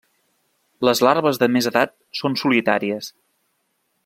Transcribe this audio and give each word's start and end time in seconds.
Les 0.87 1.01
larves 1.07 1.39
de 1.43 1.49
més 1.57 1.69
edat 1.73 1.95
són 2.23 2.41
solitàries. 2.45 3.13